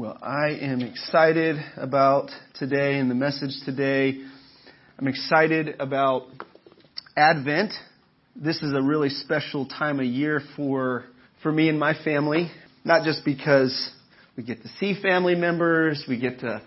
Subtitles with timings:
[0.00, 4.24] Well, I am excited about today and the message today.
[4.98, 6.22] I'm excited about
[7.18, 7.74] Advent.
[8.34, 11.04] This is a really special time of year for,
[11.42, 12.50] for me and my family.
[12.82, 13.90] Not just because
[14.38, 16.62] we get to see family members, we get to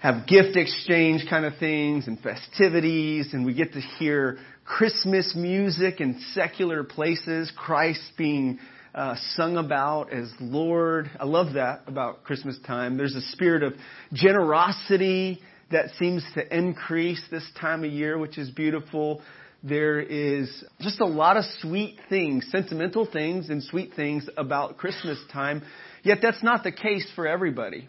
[0.00, 6.00] have gift exchange kind of things and festivities, and we get to hear Christmas music
[6.00, 8.60] in secular places, Christ being
[8.94, 11.10] uh, sung about as Lord.
[11.18, 12.96] I love that about Christmas time.
[12.96, 13.74] There's a spirit of
[14.12, 15.40] generosity
[15.70, 19.22] that seems to increase this time of year, which is beautiful.
[19.62, 25.18] There is just a lot of sweet things, sentimental things and sweet things about Christmas
[25.32, 25.62] time.
[26.02, 27.88] Yet that's not the case for everybody.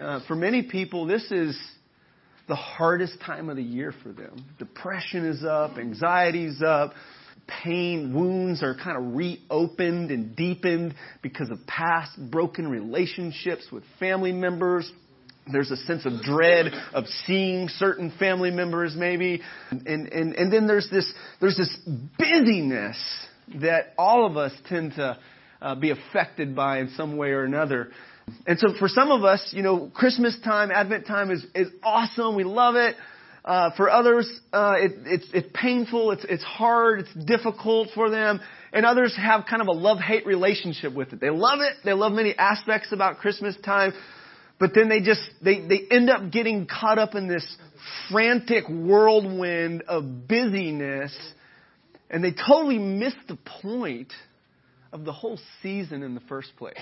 [0.00, 1.60] Uh, for many people, this is
[2.48, 4.44] the hardest time of the year for them.
[4.58, 6.94] Depression is up, anxiety's up,
[7.62, 14.32] pain, wounds are kind of reopened and deepened because of past broken relationships with family
[14.32, 14.90] members.
[15.50, 19.40] There's a sense of dread of seeing certain family members maybe.
[19.70, 21.76] And, and, and then there's this, there's this
[22.18, 22.96] busyness
[23.60, 25.18] that all of us tend to
[25.60, 27.90] uh, be affected by in some way or another.
[28.46, 32.36] And so for some of us, you know, Christmas time, Advent time is, is awesome.
[32.36, 32.94] We love it.
[33.44, 38.40] Uh, for others, uh, it, it's, it's painful, it's, it's hard, it's difficult for them.
[38.72, 41.20] And others have kind of a love-hate relationship with it.
[41.20, 41.72] They love it.
[41.84, 43.92] They love many aspects about Christmas time.
[44.60, 47.44] But then they just, they, they end up getting caught up in this
[48.10, 51.16] frantic whirlwind of busyness.
[52.10, 54.12] And they totally miss the point
[54.92, 56.76] of the whole season in the first place.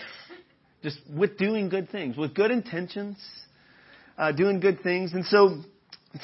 [0.83, 3.17] Just with doing good things, with good intentions,
[4.17, 5.13] uh, doing good things.
[5.13, 5.63] And so,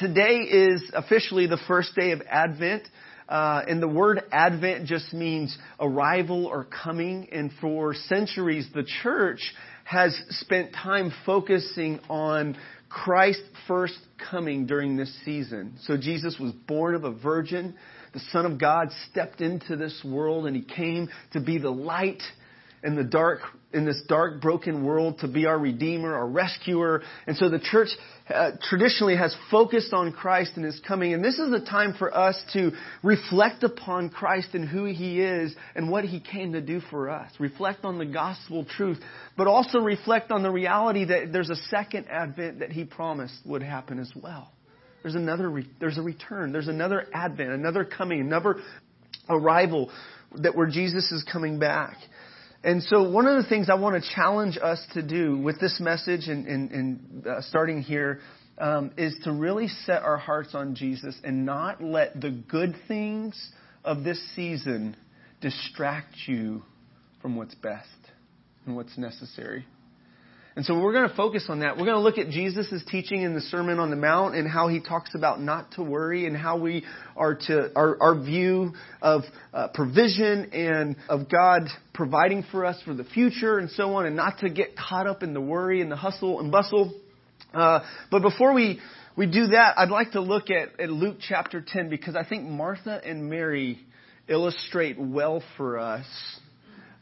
[0.00, 2.84] Today is officially the first day of Advent.
[3.28, 7.28] Uh, and the word Advent just means arrival or coming.
[7.30, 9.40] And for centuries, the church
[9.84, 12.56] has spent time focusing on
[12.88, 13.98] Christ's first
[14.30, 15.74] coming during this season.
[15.82, 17.74] So Jesus was born of a virgin.
[18.14, 22.22] The Son of God stepped into this world and he came to be the light
[22.84, 23.40] in the dark,
[23.72, 27.02] in this dark, broken world to be our Redeemer, our rescuer.
[27.26, 27.88] And so the church
[28.28, 31.14] uh, traditionally has focused on Christ and His coming.
[31.14, 32.72] And this is a time for us to
[33.02, 37.32] reflect upon Christ and who He is and what He came to do for us.
[37.40, 39.00] Reflect on the gospel truth,
[39.36, 43.62] but also reflect on the reality that there's a second advent that He promised would
[43.62, 44.52] happen as well.
[45.02, 46.52] There's another, re- there's a return.
[46.52, 48.56] There's another advent, another coming, another
[49.28, 49.90] arrival
[50.36, 51.96] that where Jesus is coming back.
[52.64, 55.78] And so one of the things I want to challenge us to do with this
[55.80, 58.20] message and, and, and uh, starting here
[58.56, 63.52] um, is to really set our hearts on Jesus and not let the good things
[63.84, 64.96] of this season
[65.42, 66.62] distract you
[67.20, 67.88] from what's best
[68.64, 69.66] and what's necessary.
[70.56, 71.76] And so we're going to focus on that.
[71.76, 74.68] We're going to look at Jesus' teaching in the Sermon on the Mount and how
[74.68, 76.84] he talks about not to worry and how we
[77.16, 78.72] are to, our, our view
[79.02, 79.22] of
[79.52, 81.62] uh, provision and of God
[81.92, 85.24] providing for us for the future and so on and not to get caught up
[85.24, 86.94] in the worry and the hustle and bustle.
[87.52, 87.80] Uh,
[88.12, 88.78] but before we,
[89.16, 92.44] we do that, I'd like to look at, at Luke chapter 10 because I think
[92.44, 93.80] Martha and Mary
[94.28, 96.06] illustrate well for us,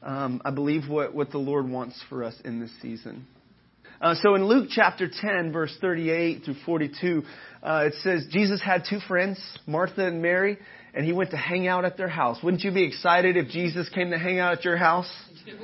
[0.03, 3.27] um, I believe, what, what the Lord wants for us in this season.
[4.03, 7.23] Uh, so in Luke chapter 10, verse 38 through 42,
[7.63, 10.59] uh, it says Jesus had two friends, Martha and Mary,
[10.93, 12.39] and he went to hang out at their house.
[12.43, 15.09] Wouldn't you be excited if Jesus came to hang out at your house?
[15.47, 15.55] Yeah.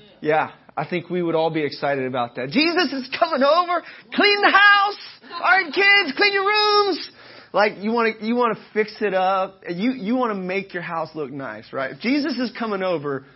[0.22, 0.50] yeah.
[0.74, 2.48] I think we would all be excited about that.
[2.48, 3.82] Jesus is coming over.
[4.14, 4.98] Clean the house.
[5.30, 7.10] All right, kids, clean your rooms.
[7.52, 9.60] Like you want to you want to fix it up.
[9.68, 11.90] You you want to make your house look nice, right?
[11.90, 13.26] If Jesus is coming over,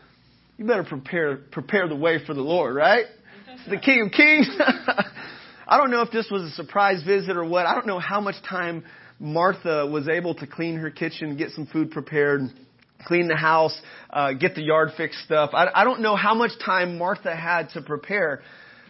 [0.56, 3.05] you better prepare prepare the way for the Lord, right?
[3.69, 4.49] The King of Kings.
[5.69, 7.66] I don't know if this was a surprise visit or what.
[7.66, 8.84] I don't know how much time
[9.19, 12.43] Martha was able to clean her kitchen, get some food prepared,
[13.06, 13.77] clean the house,
[14.10, 15.50] uh, get the yard fixed stuff.
[15.53, 18.43] I, I don't know how much time Martha had to prepare,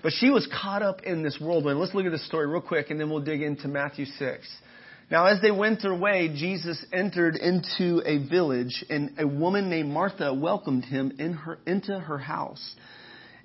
[0.02, 1.78] but she was caught up in this whirlwind.
[1.78, 4.46] Let's look at this story real quick and then we'll dig into Matthew 6.
[5.10, 9.88] Now, as they went their way, Jesus entered into a village, and a woman named
[9.88, 12.74] Martha welcomed him in her, into her house.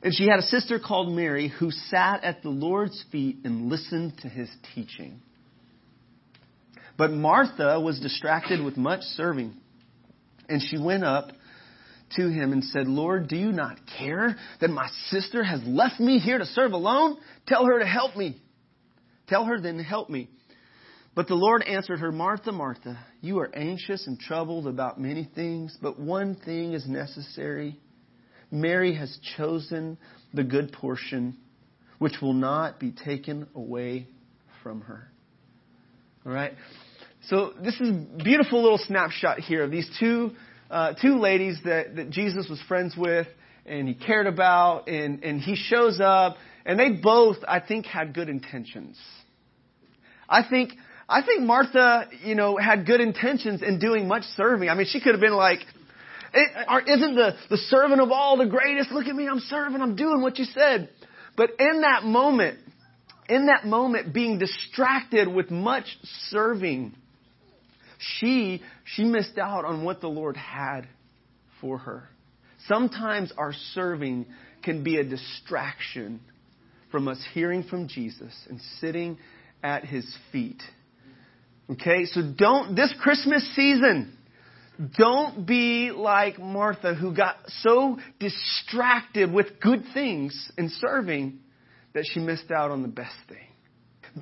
[0.04, 4.14] And she had a sister called Mary who sat at the Lord's feet and listened
[4.22, 5.22] to his teaching.
[6.98, 9.56] But Martha was distracted with much serving.
[10.50, 11.32] And she went up
[12.16, 16.20] to him and said, Lord, do you not care that my sister has left me
[16.20, 17.18] here to serve alone?
[17.48, 18.42] Tell her to help me.
[19.28, 20.30] Tell her then to help me.
[21.14, 25.78] But the Lord answered her, Martha, Martha, you are anxious and troubled about many things,
[25.82, 27.78] but one thing is necessary.
[28.52, 29.98] Mary has chosen
[30.34, 31.38] the good portion,
[31.98, 34.08] which will not be taken away
[34.62, 35.10] from her.
[36.26, 36.54] All right?
[37.28, 40.32] So this is a beautiful little snapshot here of these two,
[40.70, 43.28] uh, two ladies that, that Jesus was friends with
[43.66, 48.14] and he cared about and, and he shows up and they both, I think, had
[48.14, 48.98] good intentions.
[50.30, 50.74] I think,
[51.10, 54.70] I think Martha, you know, had good intentions in doing much serving.
[54.70, 55.60] I mean, she could have been like,
[56.34, 58.92] isn't the, the servant of all the greatest?
[58.92, 60.90] Look at me, I'm serving, I'm doing what you said.
[61.36, 62.60] But in that moment,
[63.30, 65.86] in that moment, being distracted with much
[66.30, 66.94] serving,
[67.98, 70.88] she, she missed out on what the Lord had
[71.60, 72.10] for her.
[72.68, 74.26] Sometimes our serving
[74.64, 76.20] can be a distraction
[76.92, 79.18] from us hearing from Jesus and sitting
[79.64, 80.62] at his feet.
[81.70, 84.18] Okay, so don't, this Christmas season,
[84.98, 91.40] don't be like Martha who got so distracted with good things and serving
[91.94, 93.38] that she missed out on the best thing.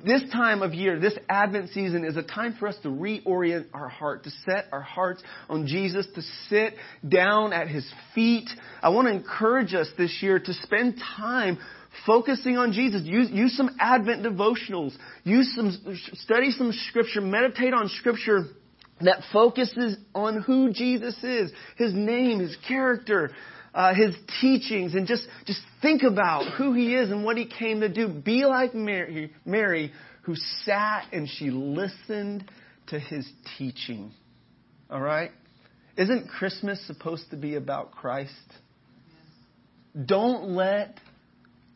[0.04, 3.88] This time of year, this Advent season is a time for us to reorient our
[3.88, 6.74] heart, to set our hearts on Jesus, to sit
[7.08, 8.48] down at His feet.
[8.82, 11.58] I want to encourage us this year to spend time
[12.06, 13.02] focusing on Jesus.
[13.02, 14.96] Use, use some Advent devotionals.
[15.24, 15.76] Use some,
[16.14, 17.20] study some scripture.
[17.20, 18.44] Meditate on scripture
[19.02, 23.30] that focuses on who Jesus is, His name, His character,
[23.74, 27.80] uh, his teachings and just, just think about who he is and what he came
[27.80, 28.08] to do.
[28.08, 29.92] Be like Mary, Mary,
[30.22, 32.50] who sat and she listened
[32.88, 34.12] to his teaching.
[34.90, 35.30] All right?
[35.96, 38.32] Isn't Christmas supposed to be about Christ?
[40.06, 40.98] Don't let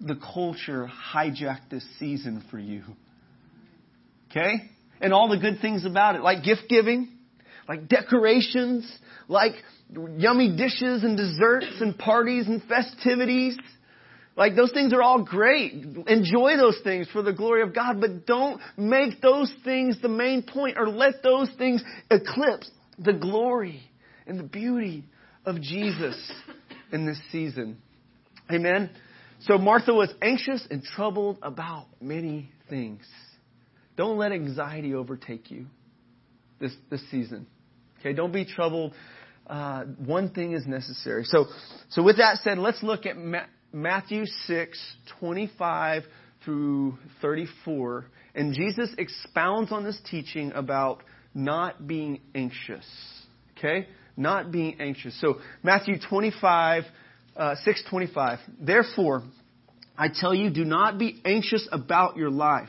[0.01, 2.83] the culture hijack this season for you.
[4.31, 4.71] Okay?
[5.05, 7.11] And all the good things about it, like gift giving,
[7.69, 8.91] like decorations,
[9.29, 9.53] like
[10.17, 13.59] yummy dishes and desserts and parties and festivities.
[14.35, 15.75] Like those things are all great.
[16.07, 20.43] Enjoy those things for the glory of God, but don't make those things the main
[20.43, 23.83] point or let those things eclipse the glory
[24.27, 25.05] and the beauty
[25.45, 26.33] of Jesus
[26.93, 27.77] in this season.
[28.51, 28.89] Amen.
[29.41, 33.03] So Martha was anxious and troubled about many things.
[33.97, 35.67] Don't let anxiety overtake you
[36.61, 37.47] this, this season.
[38.01, 38.95] Okay, don't be troubled
[39.47, 41.25] uh, one thing is necessary.
[41.25, 41.47] So,
[41.91, 46.05] so with that said, let's look at Ma- Matthew 6, 25
[46.45, 48.07] through 34.
[48.35, 51.03] And Jesus expounds on this teaching about
[51.35, 52.87] not being anxious.
[53.59, 53.89] Okay?
[54.17, 55.19] Not being anxious.
[55.21, 56.85] So, Matthew 25,
[57.37, 58.39] uh, 6, 25.
[58.61, 59.23] Therefore,
[59.97, 62.69] I tell you, do not be anxious about your life,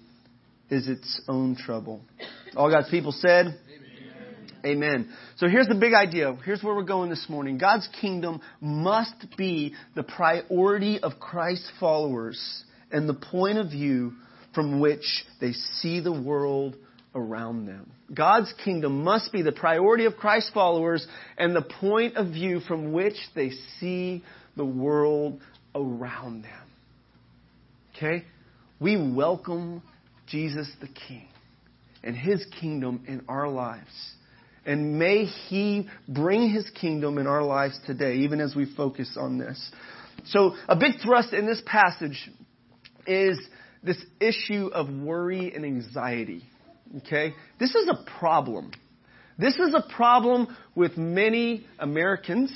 [0.71, 2.01] is its own trouble.
[2.55, 3.59] All God's people said,
[4.63, 5.11] Amen.
[5.37, 6.37] So here's the big idea.
[6.45, 7.57] Here's where we're going this morning.
[7.57, 14.13] God's kingdom must be the priority of Christ's followers and the point of view
[14.53, 16.75] from which they see the world
[17.15, 17.91] around them.
[18.13, 22.93] God's kingdom must be the priority of Christ's followers and the point of view from
[22.93, 23.49] which they
[23.79, 24.23] see
[24.55, 25.41] the world
[25.73, 26.69] around them.
[27.95, 28.25] Okay?
[28.79, 29.81] We welcome
[30.31, 31.27] Jesus the King
[32.03, 34.15] and His kingdom in our lives.
[34.65, 39.37] And may He bring His kingdom in our lives today, even as we focus on
[39.37, 39.71] this.
[40.25, 42.29] So, a big thrust in this passage
[43.07, 43.39] is
[43.83, 46.43] this issue of worry and anxiety.
[46.97, 47.33] Okay?
[47.59, 48.71] This is a problem.
[49.37, 52.53] This is a problem with many Americans.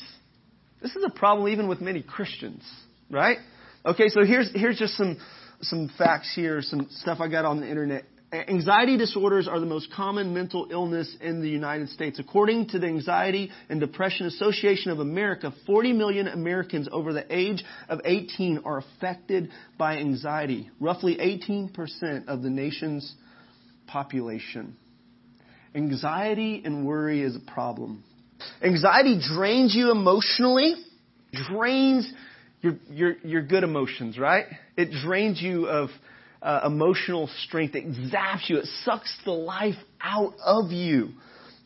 [0.82, 2.64] This is a problem even with many Christians,
[3.10, 3.38] right?
[3.86, 5.18] Okay, so here's, here's just some,
[5.62, 8.06] some facts here, some stuff I got on the internet.
[8.34, 12.20] Anxiety disorders are the most common mental illness in the United States.
[12.20, 17.64] According to the Anxiety and Depression Association of America, 40 million Americans over the age
[17.88, 23.14] of 18 are affected by anxiety, roughly 18% of the nation's
[23.88, 24.76] population.
[25.74, 28.04] Anxiety and worry is a problem.
[28.62, 30.76] Anxiety drains you emotionally,
[31.32, 32.12] drains
[32.62, 34.46] your, your, your good emotions, right?
[34.78, 35.90] It drains you of
[36.42, 37.76] uh, emotional strength.
[37.76, 38.58] It zaps you.
[38.58, 41.10] It sucks the life out of you.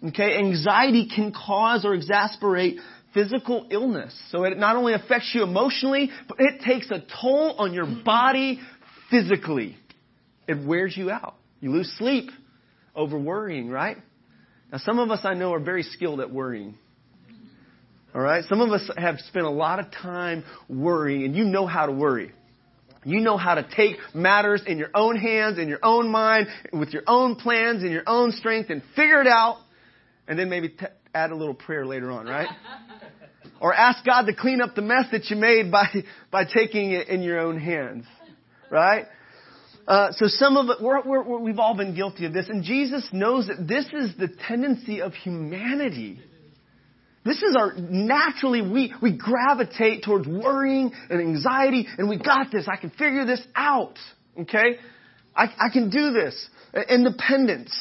[0.08, 0.38] Okay?
[0.38, 2.78] Anxiety can cause or exasperate
[3.14, 4.18] physical illness.
[4.32, 8.60] So it not only affects you emotionally, but it takes a toll on your body
[9.10, 9.76] physically.
[10.48, 11.36] It wears you out.
[11.60, 12.30] You lose sleep
[12.96, 13.98] over worrying, right?
[14.72, 16.76] Now some of us I know are very skilled at worrying.
[18.14, 18.44] All right?
[18.48, 21.92] Some of us have spent a lot of time worrying and you know how to
[21.92, 22.32] worry.
[23.06, 26.90] You know how to take matters in your own hands, in your own mind, with
[26.90, 29.58] your own plans, in your own strength, and figure it out,
[30.28, 32.50] and then maybe t- add a little prayer later on, right?
[33.62, 35.88] or ask God to clean up the mess that you made by,
[36.32, 38.06] by taking it in your own hands,
[38.70, 39.06] right?
[39.88, 43.08] Uh, so some of it, we're, we're, we've all been guilty of this, and Jesus
[43.12, 46.20] knows that this is the tendency of humanity.
[47.30, 52.68] This is our naturally we we gravitate towards worrying and anxiety, and we got this.
[52.68, 54.00] I can figure this out.
[54.42, 54.80] Okay,
[55.36, 56.50] I, I can do this.
[56.90, 57.72] Independence.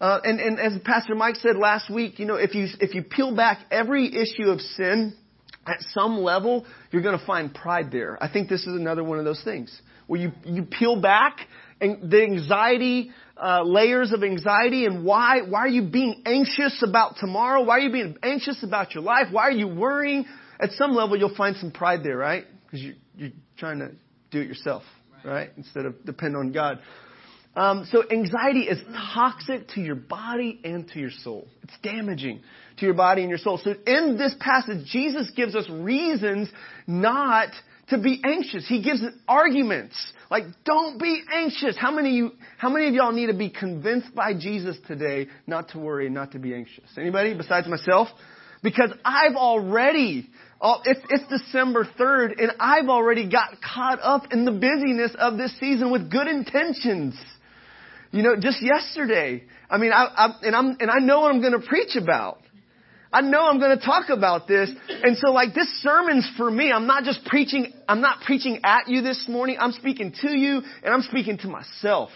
[0.00, 3.04] Uh, and, and as Pastor Mike said last week, you know, if you if you
[3.04, 5.14] peel back every issue of sin,
[5.68, 8.18] at some level, you're going to find pride there.
[8.20, 11.38] I think this is another one of those things where you you peel back
[11.80, 17.16] and the anxiety uh, layers of anxiety and why why are you being anxious about
[17.18, 17.62] tomorrow?
[17.62, 19.26] Why are you being anxious about your life?
[19.30, 20.24] Why are you worrying?
[20.58, 22.44] At some level, you'll find some pride there, right?
[22.64, 23.90] Because you, you're trying to
[24.30, 24.82] do it yourself,
[25.24, 25.50] right?
[25.56, 26.80] Instead of depend on God.
[27.54, 28.78] Um, so anxiety is
[29.14, 31.48] toxic to your body and to your soul.
[31.62, 32.40] It's damaging
[32.76, 33.58] to your body and your soul.
[33.62, 36.50] So in this passage, Jesus gives us reasons
[36.86, 37.48] not
[37.88, 38.66] to be anxious.
[38.68, 39.94] He gives arguments.
[40.30, 41.76] Like, don't be anxious.
[41.78, 45.68] How many you, how many of y'all need to be convinced by Jesus today not
[45.70, 46.84] to worry and not to be anxious?
[46.98, 48.08] Anybody besides myself?
[48.62, 50.28] Because I've already,
[50.60, 55.38] oh, it's, it's December 3rd and I've already got caught up in the busyness of
[55.38, 57.14] this season with good intentions.
[58.10, 59.44] You know, just yesterday.
[59.70, 62.40] I mean, I, I and I'm, and I know what I'm going to preach about.
[63.12, 64.70] I know I'm going to talk about this.
[64.88, 66.72] And so like this sermon's for me.
[66.72, 69.56] I'm not just preaching, I'm not preaching at you this morning.
[69.60, 72.10] I'm speaking to you and I'm speaking to myself.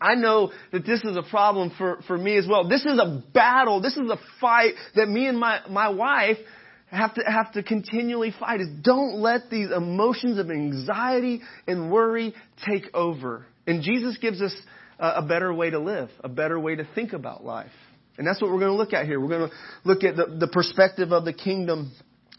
[0.00, 2.68] I know that this is a problem for, for me as well.
[2.68, 3.80] This is a battle.
[3.80, 6.38] This is a fight that me and my, my wife
[6.86, 12.34] have to, have to continually fight is don't let these emotions of anxiety and worry
[12.66, 13.46] take over.
[13.66, 14.54] And Jesus gives us
[14.98, 17.70] a, a better way to live, a better way to think about life.
[18.18, 19.20] And that's what we're going to look at here.
[19.20, 21.92] We're going to look at the, the perspective of the kingdom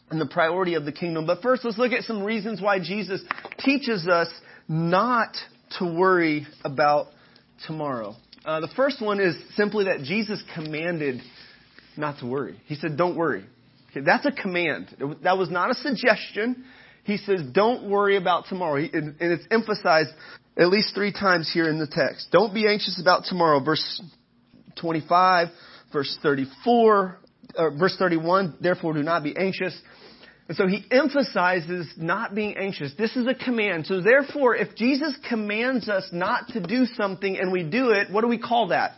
[0.10, 1.26] and the priority of the kingdom.
[1.26, 3.22] But first, let's look at some reasons why Jesus
[3.60, 4.28] teaches us
[4.68, 5.36] not
[5.80, 7.08] to worry about
[7.66, 8.16] tomorrow.
[8.46, 11.22] Uh, the first one is simply that Jesus commanded
[11.98, 12.60] not to worry.
[12.66, 13.46] He said, don't worry.
[13.92, 14.96] Okay, that's a command.
[15.24, 16.66] That was not a suggestion.
[17.04, 18.76] He says, don't worry about tomorrow.
[18.76, 20.10] And it's emphasized
[20.58, 22.28] at least three times here in the text.
[22.32, 23.64] Don't be anxious about tomorrow.
[23.64, 24.02] Verse
[24.76, 25.48] 25,
[25.92, 27.18] verse 34,
[27.56, 29.80] uh, verse 31, therefore do not be anxious.
[30.48, 32.92] And so he emphasizes not being anxious.
[32.98, 33.86] This is a command.
[33.86, 38.22] So therefore, if Jesus commands us not to do something and we do it, what
[38.22, 38.94] do we call that?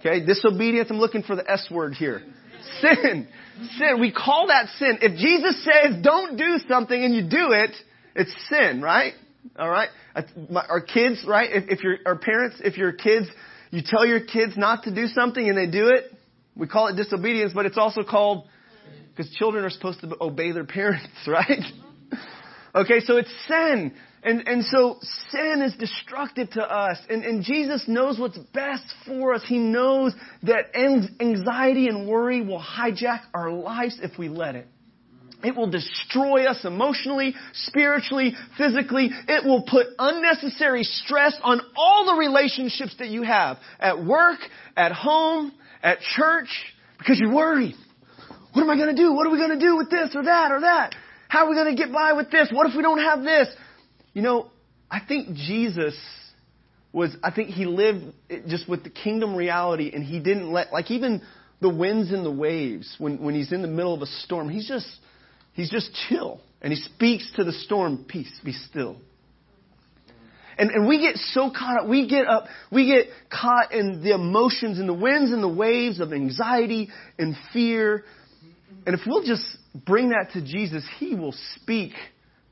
[0.00, 0.90] Okay, disobedience.
[0.90, 2.22] I'm looking for the S word here.
[2.80, 3.26] Sin.
[3.78, 4.00] Sin.
[4.00, 4.98] We call that sin.
[5.00, 7.70] If Jesus says don't do something and you do it,
[8.14, 9.14] it's sin, right?
[9.58, 9.88] All right.
[10.68, 11.50] Our kids, right?
[11.52, 13.26] If, if your our parents, if your kids,
[13.70, 16.04] you tell your kids not to do something and they do it,
[16.54, 18.48] we call it disobedience, but it's also called
[19.14, 21.62] because children are supposed to obey their parents, right?
[22.74, 23.94] okay, so it's sin.
[24.22, 24.98] And, and so
[25.30, 26.98] sin is destructive to us.
[27.08, 29.42] And, and Jesus knows what's best for us.
[29.46, 34.66] He knows that anxiety and worry will hijack our lives if we let it.
[35.44, 39.10] It will destroy us emotionally, spiritually, physically.
[39.28, 44.38] It will put unnecessary stress on all the relationships that you have at work,
[44.76, 45.52] at home,
[45.82, 46.48] at church,
[46.98, 47.74] because you're worried.
[48.52, 49.12] What am I going to do?
[49.12, 50.94] What are we going to do with this or that or that?
[51.28, 52.48] How are we going to get by with this?
[52.50, 53.48] What if we don't have this?
[54.14, 54.50] You know,
[54.90, 55.94] I think Jesus
[56.96, 58.04] was I think he lived
[58.48, 61.20] just with the kingdom reality and he didn't let like even
[61.60, 64.66] the winds and the waves when when he's in the middle of a storm he's
[64.66, 64.86] just
[65.56, 68.96] he's just chill and he speaks to the storm peace be still
[70.58, 74.14] and, and we get so caught up, we get up, we get caught in the
[74.14, 78.04] emotions and the winds and the waves of anxiety and fear.
[78.86, 79.44] And if we'll just
[79.74, 81.92] bring that to Jesus, He will speak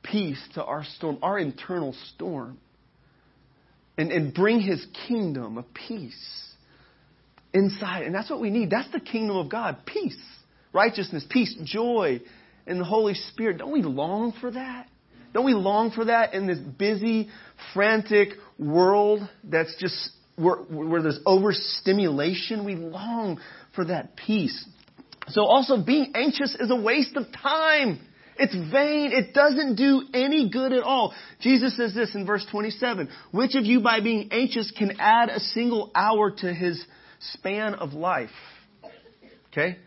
[0.02, 2.58] peace to our storm, our internal storm.
[3.96, 6.52] And, and bring His kingdom of peace
[7.54, 8.02] inside.
[8.02, 8.68] And that's what we need.
[8.68, 9.78] That's the kingdom of God.
[9.86, 10.18] Peace,
[10.74, 12.20] righteousness, peace, joy
[12.66, 13.58] in the Holy Spirit.
[13.58, 14.88] Don't we long for that?
[15.32, 17.28] Don't we long for that in this busy,
[17.74, 22.64] frantic world that's just where, where there's overstimulation?
[22.64, 23.40] We long
[23.74, 24.64] for that peace.
[25.28, 28.00] So also being anxious is a waste of time.
[28.36, 29.12] It's vain.
[29.12, 31.14] It doesn't do any good at all.
[31.40, 33.08] Jesus says this in verse 27.
[33.32, 36.84] Which of you by being anxious can add a single hour to his
[37.32, 38.30] span of life?
[39.48, 39.78] Okay?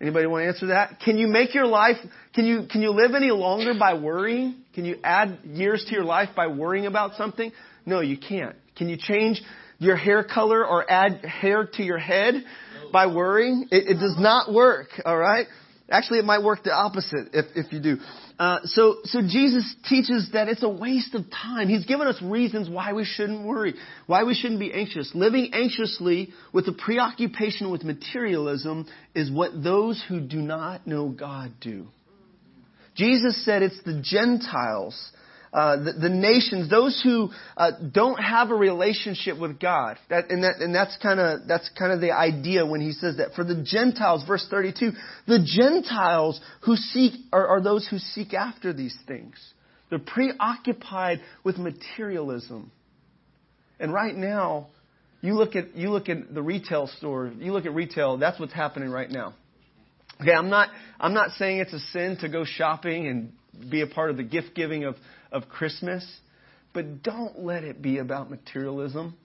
[0.00, 1.00] Anybody want to answer that?
[1.04, 1.96] Can you make your life,
[2.34, 4.56] can you, can you live any longer by worrying?
[4.74, 7.52] Can you add years to your life by worrying about something?
[7.84, 8.56] No, you can't.
[8.76, 9.42] Can you change
[9.78, 12.34] your hair color or add hair to your head
[12.92, 13.68] by worrying?
[13.70, 15.46] It, it does not work, alright?
[15.90, 17.96] Actually, it might work the opposite if, if you do.
[18.38, 21.68] Uh, so, so Jesus teaches that it's a waste of time.
[21.68, 23.74] He's given us reasons why we shouldn't worry,
[24.06, 25.10] why we shouldn't be anxious.
[25.14, 31.52] Living anxiously with a preoccupation with materialism is what those who do not know God
[31.60, 31.86] do.
[32.94, 35.10] Jesus said it's the Gentiles
[35.52, 39.98] uh, the, the, nations, those who uh, don't have a relationship with God.
[40.08, 43.16] That, and, that, and that's kind of that's kind of the idea when he says
[43.16, 43.34] that.
[43.34, 44.92] For the Gentiles, verse 32,
[45.26, 49.34] the Gentiles who seek are, are those who seek after these things.
[49.88, 52.70] They're preoccupied with materialism.
[53.80, 54.68] And right now,
[55.20, 57.32] you look at you look at the retail store.
[57.36, 58.18] You look at retail.
[58.18, 59.34] That's what's happening right now.
[60.20, 60.68] Okay, I'm not
[61.00, 63.32] I'm not saying it's a sin to go shopping and
[63.70, 64.96] be a part of the gift giving of,
[65.32, 66.06] of Christmas,
[66.72, 69.16] but don't let it be about materialism.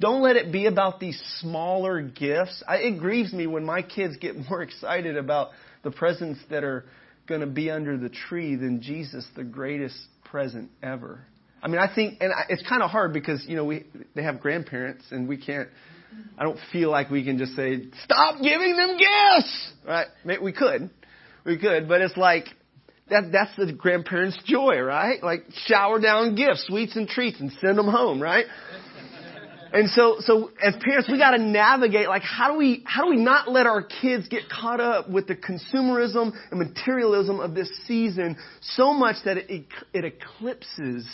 [0.00, 2.62] Don't let it be about these smaller gifts.
[2.66, 5.50] I, it grieves me when my kids get more excited about
[5.82, 6.84] the presents that are
[7.28, 11.20] going to be under the tree than Jesus, the greatest present ever.
[11.62, 14.40] I mean, I think, and it's kind of hard because you know we they have
[14.40, 15.68] grandparents and we can't.
[16.38, 20.06] I don't feel like we can just say stop giving them gifts, right?
[20.42, 20.90] We could,
[21.44, 22.46] we could, but it's like
[23.10, 25.22] that, that's the grandparents' joy, right?
[25.22, 28.46] Like shower down gifts, sweets and treats and send them home, right?
[29.72, 33.10] And so, so as parents, we got to navigate like how do we how do
[33.10, 37.70] we not let our kids get caught up with the consumerism and materialism of this
[37.86, 41.08] season so much that it it eclipses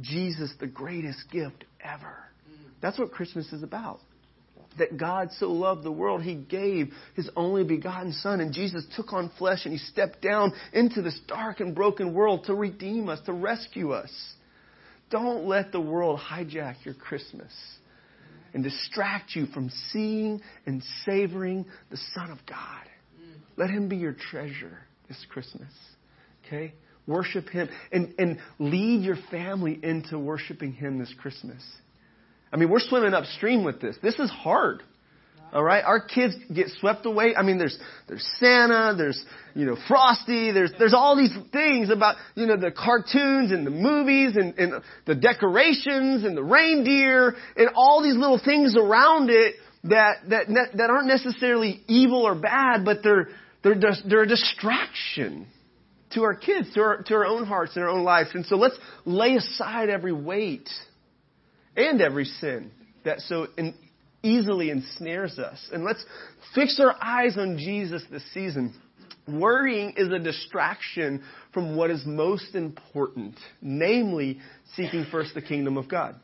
[0.00, 2.18] Jesus, the greatest gift ever.
[2.82, 4.00] That's what Christmas is about
[4.78, 8.40] that God so loved the world, He gave His only begotten Son.
[8.40, 12.44] And Jesus took on flesh and He stepped down into this dark and broken world
[12.44, 14.10] to redeem us, to rescue us.
[15.10, 17.52] Don't let the world hijack your Christmas
[18.54, 22.82] and distract you from seeing and savoring the Son of God.
[23.56, 25.70] Let Him be your treasure this Christmas.
[26.46, 26.74] Okay?
[27.06, 31.62] Worship Him and, and lead your family into worshiping Him this Christmas.
[32.52, 33.96] I mean, we're swimming upstream with this.
[34.02, 34.82] This is hard.
[35.52, 37.34] All right, our kids get swept away.
[37.36, 37.78] I mean, there's
[38.08, 42.72] there's Santa, there's you know Frosty, there's there's all these things about you know the
[42.72, 48.40] cartoons and the movies and, and the decorations and the reindeer and all these little
[48.44, 49.54] things around it
[49.84, 53.28] that that that aren't necessarily evil or bad, but they're
[53.62, 55.46] they're they're a distraction
[56.10, 58.30] to our kids, to our to our own hearts and our own lives.
[58.34, 60.68] And so let's lay aside every weight
[61.76, 62.70] and every sin
[63.04, 63.46] that so
[64.22, 65.58] easily ensnares us.
[65.72, 66.04] And let's
[66.54, 68.74] fix our eyes on Jesus this season.
[69.28, 74.40] Worrying is a distraction from what is most important, namely
[74.74, 76.16] seeking first the kingdom of God.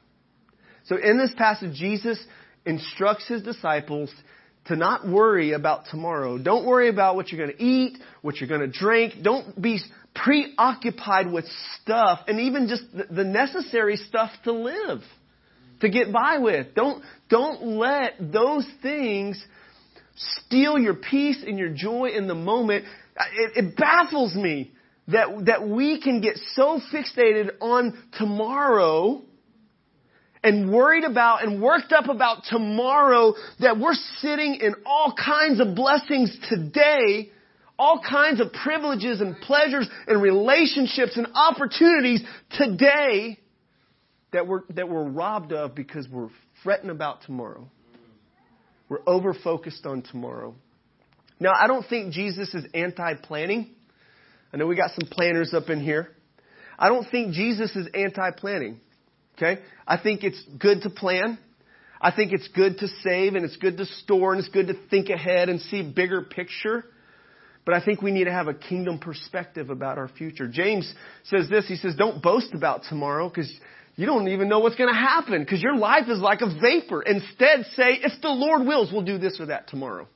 [0.84, 2.22] So in this passage, Jesus
[2.64, 4.10] instructs his disciples
[4.66, 6.38] to not worry about tomorrow.
[6.38, 9.14] Don't worry about what you're going to eat, what you're going to drink.
[9.22, 9.80] Don't be
[10.14, 11.44] preoccupied with
[11.80, 15.00] stuff and even just the necessary stuff to live
[15.82, 16.74] to get by with.
[16.74, 19.44] Don't, don't let those things
[20.16, 22.84] steal your peace and your joy in the moment.
[23.36, 24.72] It, it baffles me
[25.08, 29.22] that, that we can get so fixated on tomorrow
[30.44, 35.74] and worried about and worked up about tomorrow that we're sitting in all kinds of
[35.74, 37.30] blessings today,
[37.78, 42.22] all kinds of privileges and pleasures and relationships and opportunities
[42.56, 43.38] today
[44.32, 46.30] that we're, that we're robbed of because we're
[46.62, 47.68] fretting about tomorrow.
[48.88, 50.54] We're over focused on tomorrow.
[51.40, 53.70] Now, I don't think Jesus is anti planning.
[54.52, 56.08] I know we got some planners up in here.
[56.78, 58.80] I don't think Jesus is anti planning.
[59.36, 59.60] Okay?
[59.86, 61.38] I think it's good to plan.
[62.00, 64.74] I think it's good to save and it's good to store and it's good to
[64.90, 66.84] think ahead and see bigger picture.
[67.64, 70.48] But I think we need to have a kingdom perspective about our future.
[70.48, 70.92] James
[71.24, 71.68] says this.
[71.68, 73.52] He says, don't boast about tomorrow because
[73.96, 77.02] you don't even know what's going to happen because your life is like a vapor.
[77.02, 80.08] Instead, say, if the Lord wills, we'll do this or that tomorrow.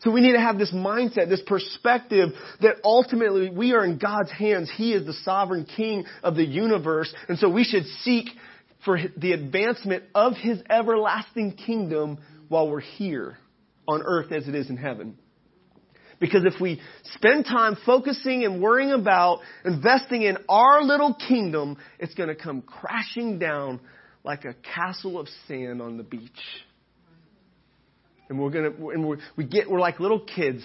[0.00, 2.30] So we need to have this mindset, this perspective
[2.62, 4.70] that ultimately we are in God's hands.
[4.74, 7.12] He is the sovereign king of the universe.
[7.28, 8.28] And so we should seek
[8.84, 13.36] for the advancement of His everlasting kingdom while we're here
[13.86, 15.18] on earth as it is in heaven.
[16.20, 16.80] Because if we
[17.14, 22.60] spend time focusing and worrying about investing in our little kingdom, it's going to come
[22.60, 23.80] crashing down
[24.22, 26.30] like a castle of sand on the beach.
[28.28, 30.62] And we're going to, and we're, we get, we're like little kids,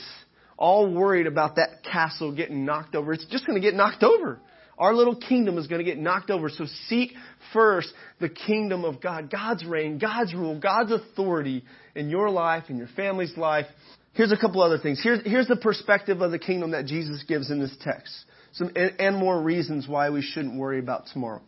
[0.57, 3.13] all worried about that castle getting knocked over.
[3.13, 4.39] It's just going to get knocked over.
[4.77, 6.49] Our little kingdom is going to get knocked over.
[6.49, 7.13] So seek
[7.53, 7.87] first
[8.19, 11.63] the kingdom of God, God's reign, God's rule, God's authority
[11.95, 13.67] in your life, in your family's life.
[14.15, 15.01] Here's a couple other things.
[15.03, 18.13] Here's, here's the perspective of the kingdom that Jesus gives in this text.
[18.53, 21.41] Some, and, and more reasons why we shouldn't worry about tomorrow.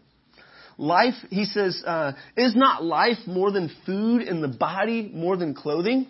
[0.77, 5.55] Life, he says, uh, is not life more than food and the body more than
[5.55, 6.07] clothing?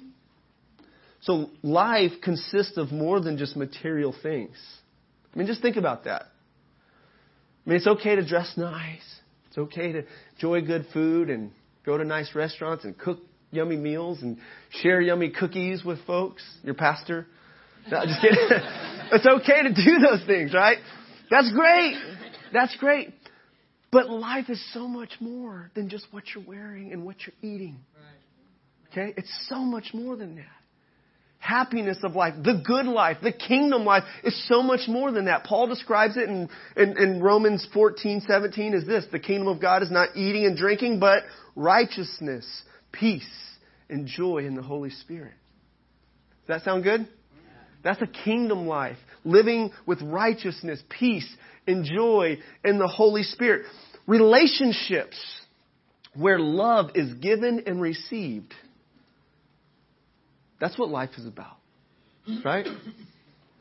[1.22, 4.56] So life consists of more than just material things.
[5.34, 6.24] I mean, just think about that.
[7.65, 9.04] I mean, it's okay to dress nice.
[9.50, 10.04] It's okay to
[10.36, 11.52] enjoy good food and
[11.86, 13.20] go to nice restaurants and cook
[13.51, 14.38] yummy meals and
[14.69, 17.27] share yummy cookies with folks, your pastor.
[17.89, 18.38] No, just kidding.
[19.12, 20.77] it's okay to do those things, right?
[21.29, 21.95] That's great.
[22.53, 23.13] That's great.
[23.91, 27.79] But life is so much more than just what you're wearing and what you're eating.
[28.91, 29.13] Okay?
[29.17, 30.45] It's so much more than that.
[31.39, 35.43] Happiness of life, the good life, the kingdom life is so much more than that.
[35.43, 39.05] Paul describes it in, in, in Romans 14, 17 as this.
[39.12, 41.23] The kingdom of God is not eating and drinking, but
[41.55, 42.45] righteousness,
[42.91, 43.28] peace,
[43.89, 45.34] and joy in the Holy Spirit.
[46.45, 47.08] Does that sound good?
[47.84, 48.97] That's a kingdom life.
[49.23, 51.28] Living with righteousness, peace,
[51.65, 53.65] and joy in the Holy Spirit.
[54.08, 55.17] Relationships
[56.15, 58.54] where love is given and received.
[60.60, 61.58] That's what life is about.
[62.43, 62.67] Right?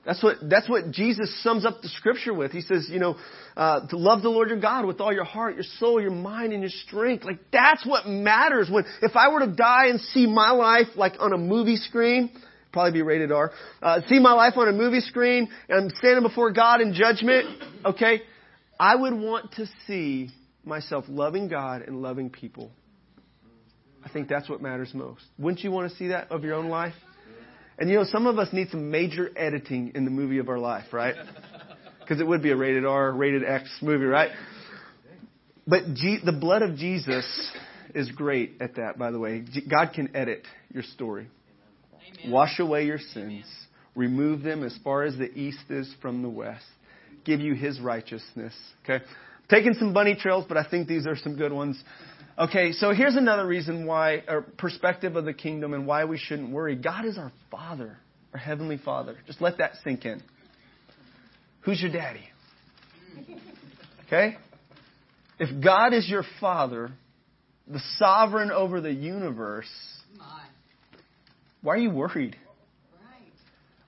[0.07, 2.53] That's what, that's what Jesus sums up the scripture with.
[2.53, 3.17] He says, you know,
[3.57, 6.53] uh, to love the Lord your God with all your heart, your soul, your mind,
[6.53, 7.25] and your strength.
[7.25, 8.69] Like that's what matters.
[8.71, 12.31] When if I were to die and see my life like on a movie screen,
[12.73, 13.51] probably be rated R.
[13.83, 17.61] Uh, see my life on a movie screen and I'm standing before God in judgment.
[17.85, 18.23] Okay,
[18.79, 20.31] I would want to see
[20.65, 22.71] myself loving God and loving people.
[24.05, 25.25] I think that's what matters most.
[25.37, 26.95] Wouldn't you want to see that of your own life?
[27.79, 30.59] And you know, some of us need some major editing in the movie of our
[30.59, 31.15] life, right?
[32.01, 34.31] Because it would be a rated R, rated X movie, right?
[35.67, 37.27] But G- the blood of Jesus
[37.97, 39.43] is great at that, by the way.
[39.53, 41.27] G- God can edit your story,
[42.21, 42.31] Amen.
[42.31, 43.43] wash away your sins, Amen.
[43.97, 46.65] remove them as far as the east is from the west,
[47.25, 48.55] give you His righteousness.
[48.85, 49.05] Okay,
[49.51, 51.77] taking some bunny trails, but I think these are some good ones.
[52.39, 56.51] Okay, so here's another reason why, or perspective of the kingdom and why we shouldn't
[56.51, 56.77] worry.
[56.77, 57.97] God is our Father,
[58.35, 59.17] our Heavenly Father.
[59.27, 60.23] Just let that sink in.
[61.63, 62.29] Who's your daddy?
[64.07, 64.37] Okay?
[65.39, 66.91] If God is your Father,
[67.67, 69.71] the sovereign over the universe,
[71.63, 72.37] why are you worried?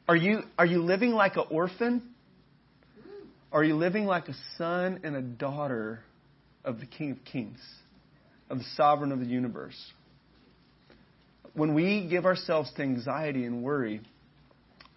[0.09, 2.03] Are you, are you living like an orphan?
[3.53, 6.01] Are you living like a son and a daughter
[6.65, 7.61] of the King of Kings?
[8.51, 9.77] Of the sovereign of the universe.
[11.55, 14.01] When we give ourselves to anxiety and worry,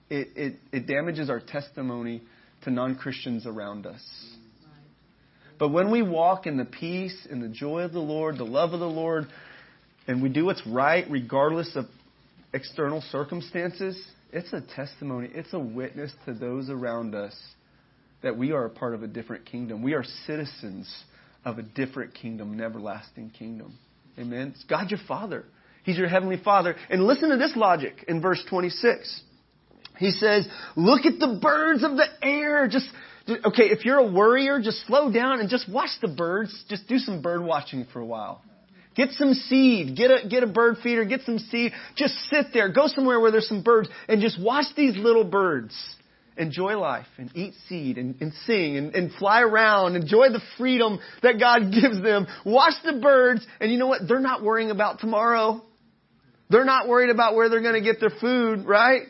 [0.09, 2.21] it, it, it damages our testimony
[2.63, 4.01] to non Christians around us.
[5.57, 8.73] But when we walk in the peace and the joy of the Lord, the love
[8.73, 9.27] of the Lord,
[10.07, 11.85] and we do what's right regardless of
[12.53, 17.35] external circumstances, it's a testimony, it's a witness to those around us
[18.23, 19.83] that we are a part of a different kingdom.
[19.83, 20.91] We are citizens
[21.45, 23.77] of a different kingdom, an everlasting kingdom.
[24.17, 24.53] Amen.
[24.55, 25.45] It's God your Father.
[25.83, 26.75] He's your heavenly Father.
[26.89, 29.23] And listen to this logic in verse 26.
[29.97, 32.67] He says, look at the birds of the air.
[32.67, 32.87] Just,
[33.27, 36.65] okay, if you're a worrier, just slow down and just watch the birds.
[36.69, 38.41] Just do some bird watching for a while.
[38.95, 39.95] Get some seed.
[39.95, 41.05] Get a, get a bird feeder.
[41.05, 41.71] Get some seed.
[41.95, 42.71] Just sit there.
[42.71, 45.75] Go somewhere where there's some birds and just watch these little birds
[46.41, 50.99] enjoy life and eat seed and, and sing and, and fly around, enjoy the freedom
[51.21, 54.07] that God gives them, watch the birds, and you know what?
[54.07, 55.61] They're not worrying about tomorrow.
[56.49, 59.03] They're not worried about where they're going to get their food, right?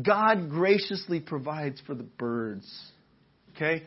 [0.00, 2.66] God graciously provides for the birds.
[3.56, 3.82] Okay?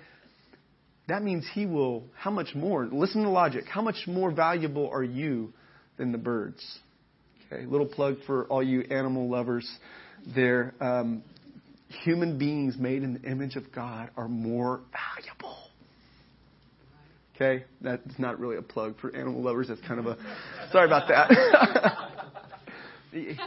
[1.07, 2.85] That means He will, how much more?
[2.85, 3.63] Listen to logic.
[3.67, 5.53] How much more valuable are you
[5.97, 6.63] than the birds?
[7.51, 9.69] Okay, little plug for all you animal lovers
[10.35, 10.73] there.
[10.79, 11.23] Um,
[12.03, 15.57] human beings made in the image of God are more valuable.
[17.35, 19.67] Okay, that's not really a plug for animal lovers.
[19.67, 20.17] That's kind of a
[20.71, 21.31] sorry about that.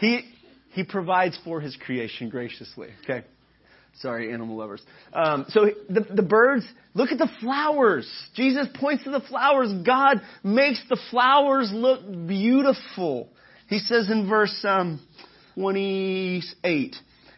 [0.00, 0.22] he
[0.70, 2.88] he provides for his creation graciously.
[3.04, 3.24] Okay.
[4.00, 4.82] Sorry, animal lovers.
[5.14, 8.06] Um, so the, the birds, look at the flowers.
[8.34, 9.72] Jesus points to the flowers.
[9.86, 13.30] God makes the flowers look beautiful.
[13.68, 15.00] He says in verse um,
[15.54, 16.94] 28,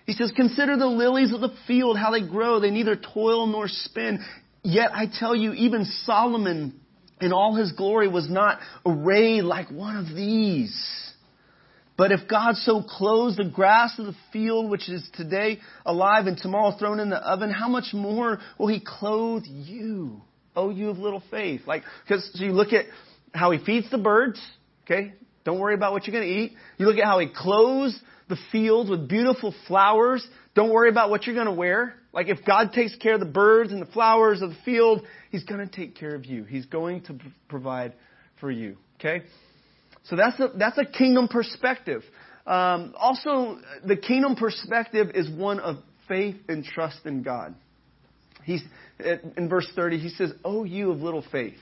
[0.08, 2.60] he says, Consider the lilies of the field, how they grow.
[2.60, 4.24] They neither toil nor spin.
[4.62, 6.80] Yet I tell you, even Solomon
[7.20, 10.74] in all his glory was not arrayed like one of these.
[11.98, 16.38] But if God so clothes the grass of the field, which is today alive and
[16.38, 20.22] tomorrow thrown in the oven, how much more will He clothe you?
[20.56, 21.66] Oh, you of little faith.
[21.66, 22.86] Like, because so you look at
[23.34, 24.40] how He feeds the birds,
[24.84, 25.12] okay?
[25.44, 26.52] Don't worry about what you're going to eat.
[26.78, 30.26] You look at how He clothes the fields with beautiful flowers.
[30.54, 31.94] Don't worry about what you're going to wear.
[32.12, 35.44] Like, if God takes care of the birds and the flowers of the field, He's
[35.44, 36.44] going to take care of you.
[36.44, 37.92] He's going to provide
[38.40, 39.24] for you, okay?
[40.04, 42.02] So that's a, that's a kingdom perspective.
[42.46, 45.76] Um, also, the kingdom perspective is one of
[46.08, 47.54] faith and trust in God.
[48.44, 48.62] He's,
[49.36, 51.58] in verse 30, he says, Oh, you of little faith.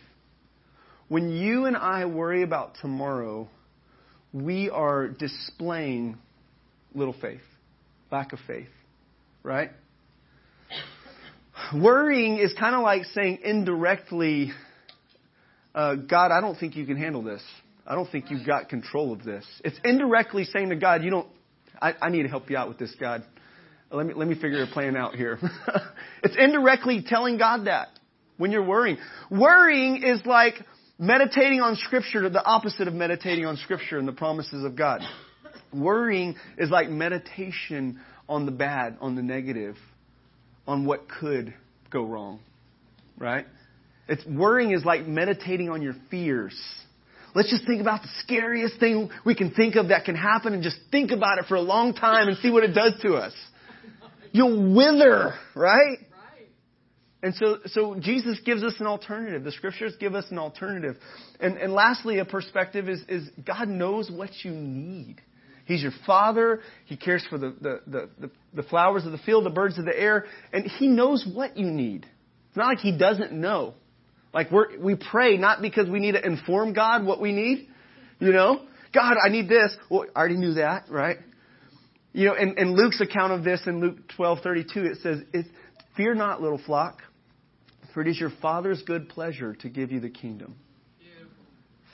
[1.09, 3.49] When you and I worry about tomorrow,
[4.33, 6.19] we are displaying
[6.97, 7.43] little faith,
[8.11, 8.69] lack of faith,
[9.43, 9.71] right?
[11.75, 14.53] Worrying is kind of like saying indirectly,
[15.75, 17.43] uh, God, I don't think you can handle this.
[17.87, 19.45] I don't think you've got control of this.
[19.65, 21.29] It's indirectly saying to God, you don't,
[21.81, 23.25] I, I need to help you out with this, God.
[23.91, 25.39] Let me, let me figure a plan out here.
[26.25, 27.89] it's indirectly telling God that
[28.37, 28.99] when you're worrying.
[29.31, 30.55] Worrying is like
[30.99, 35.03] meditating on Scripture, the opposite of meditating on Scripture and the promises of God.
[35.73, 39.77] Worrying is like meditation on the bad, on the negative,
[40.67, 41.55] on what could
[41.91, 42.41] go wrong.
[43.19, 43.47] Right?
[44.09, 46.55] It's worrying is like meditating on your fears
[47.37, 50.63] Let's just think about the scariest thing we can think of that can happen and
[50.63, 53.35] just think about it for a long time and see what it does to us.
[54.33, 55.99] You'll wither, right?
[57.23, 59.45] And so, so Jesus gives us an alternative.
[59.45, 60.97] The scriptures give us an alternative.
[61.39, 65.21] And, and lastly, a perspective is, is God knows what you need.
[65.67, 66.61] He's your father.
[66.87, 69.85] He cares for the, the, the, the, the flowers of the field, the birds of
[69.85, 72.07] the air, and He knows what you need.
[72.49, 73.75] It's not like He doesn't know.
[74.33, 77.69] Like we we pray not because we need to inform God what we need,
[78.21, 78.61] you know?
[78.95, 79.77] God, I need this.
[79.91, 81.19] Well, I already knew that, right?
[82.13, 85.45] You know, in, in Luke's account of this in Luke 12:32, it says,
[85.97, 87.03] "Fear not, little flock,
[87.93, 90.55] for it is your Father's good pleasure to give you the kingdom."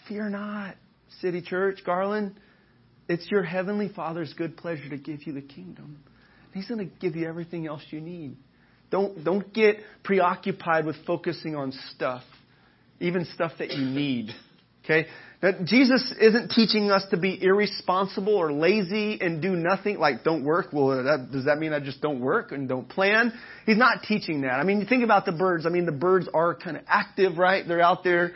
[0.09, 0.77] Fear not,
[1.21, 2.35] City Church, Garland.
[3.09, 5.99] It's your heavenly Father's good pleasure to give you the kingdom.
[6.53, 8.37] He's going to give you everything else you need.
[8.91, 12.23] Don't, don't get preoccupied with focusing on stuff,
[13.01, 14.31] even stuff that you need.
[14.85, 15.07] Okay?
[15.43, 20.45] Now, Jesus isn't teaching us to be irresponsible or lazy and do nothing, like don't
[20.45, 20.67] work.
[20.73, 23.33] Well, uh, that, does that mean I just don't work and don't plan?
[23.67, 24.53] He's not teaching that.
[24.53, 25.67] I mean, you think about the birds.
[25.67, 27.67] I mean, the birds are kind of active, right?
[27.67, 28.33] They're out there.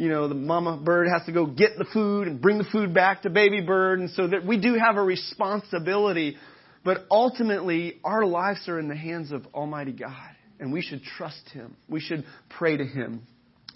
[0.00, 2.94] You know, the mama bird has to go get the food and bring the food
[2.94, 4.00] back to baby bird.
[4.00, 6.36] And so that we do have a responsibility
[6.84, 11.50] but ultimately, our lives are in the hands of Almighty God, and we should trust
[11.52, 11.76] Him.
[11.88, 13.26] We should pray to Him.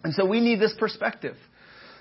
[0.03, 1.37] And so we need this perspective.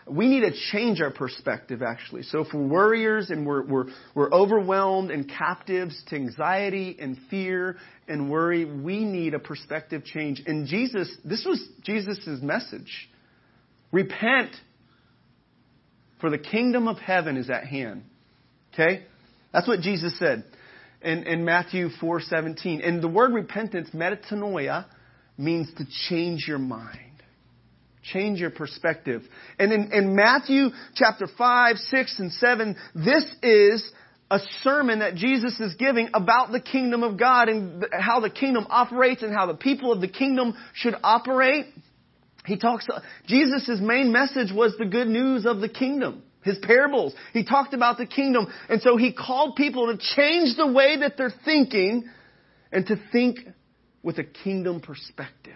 [0.05, 2.23] We need to change our perspective, actually.
[2.23, 7.77] So if we're worriers and we're, we're, we're overwhelmed and captives to anxiety and fear
[8.07, 10.41] and worry, we need a perspective change.
[10.45, 13.09] And Jesus, this was Jesus' message.
[13.93, 14.49] Repent,
[16.19, 18.03] for the kingdom of heaven is at hand.
[18.73, 19.03] Okay?
[19.53, 20.43] That's what Jesus said
[21.01, 22.85] in, in Matthew 4:17.
[22.85, 24.85] And the word repentance, metanoia,
[25.37, 26.99] means to change your mind.
[28.01, 29.21] Change your perspective.
[29.59, 33.91] And in, in Matthew chapter 5, 6, and 7, this is
[34.29, 38.65] a sermon that Jesus is giving about the kingdom of God and how the kingdom
[38.69, 41.67] operates and how the people of the kingdom should operate.
[42.45, 42.87] He talks,
[43.25, 47.13] Jesus' main message was the good news of the kingdom his parables.
[47.31, 48.47] He talked about the kingdom.
[48.69, 52.09] And so he called people to change the way that they're thinking
[52.71, 53.39] and to think
[54.01, 55.53] with a kingdom perspective.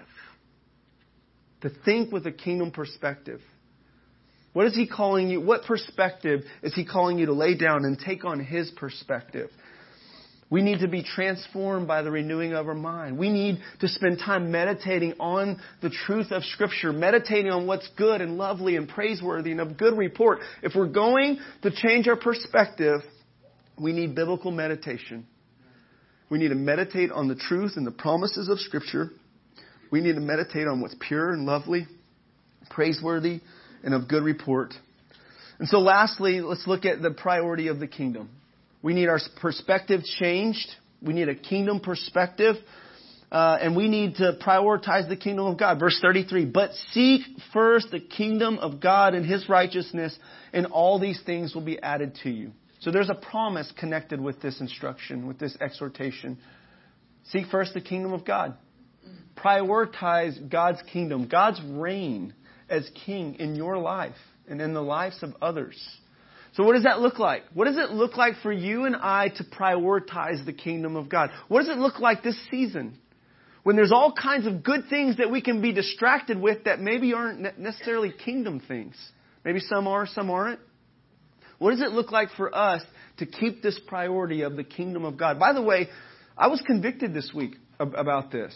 [1.61, 3.41] To think with a kingdom perspective.
[4.53, 5.41] What is he calling you?
[5.41, 9.49] What perspective is he calling you to lay down and take on his perspective?
[10.49, 13.17] We need to be transformed by the renewing of our mind.
[13.17, 18.21] We need to spend time meditating on the truth of Scripture, meditating on what's good
[18.21, 20.39] and lovely and praiseworthy and of good report.
[20.63, 23.01] If we're going to change our perspective,
[23.77, 25.27] we need biblical meditation.
[26.29, 29.09] We need to meditate on the truth and the promises of Scripture.
[29.91, 31.87] We need to meditate on what's pure and lovely,
[32.69, 33.41] praiseworthy,
[33.83, 34.73] and of good report.
[35.59, 38.29] And so lastly, let's look at the priority of the kingdom.
[38.81, 40.67] We need our perspective changed.
[41.01, 42.55] We need a kingdom perspective.
[43.31, 45.79] Uh, and we need to prioritize the kingdom of God.
[45.79, 50.17] Verse 33, but seek first the kingdom of God and his righteousness,
[50.53, 52.51] and all these things will be added to you.
[52.79, 56.37] So there's a promise connected with this instruction, with this exhortation.
[57.25, 58.55] Seek first the kingdom of God.
[59.35, 62.33] Prioritize God's kingdom, God's reign
[62.69, 64.15] as king in your life
[64.47, 65.77] and in the lives of others.
[66.53, 67.43] So what does that look like?
[67.53, 71.29] What does it look like for you and I to prioritize the kingdom of God?
[71.47, 72.97] What does it look like this season?
[73.63, 77.13] When there's all kinds of good things that we can be distracted with that maybe
[77.13, 78.95] aren't necessarily kingdom things.
[79.43, 80.59] Maybe some are, some aren't.
[81.59, 82.81] What does it look like for us
[83.17, 85.39] to keep this priority of the kingdom of God?
[85.39, 85.89] By the way,
[86.37, 88.53] I was convicted this week about this.